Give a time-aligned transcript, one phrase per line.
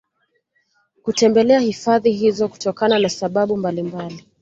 [1.03, 4.25] kutembelea hifadhi hizo kutokana na sababu mbalimbali